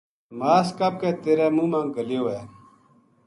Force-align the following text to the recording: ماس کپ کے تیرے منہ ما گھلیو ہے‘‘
ماس 0.39 0.67
کپ 0.77 0.93
کے 1.01 1.09
تیرے 1.23 1.47
منہ 1.55 1.67
ما 1.71 1.79
گھلیو 1.95 2.23
ہے‘‘ 2.33 2.43